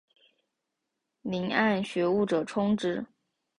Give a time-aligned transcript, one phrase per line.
[1.23, 3.05] 遴谙学务者充之。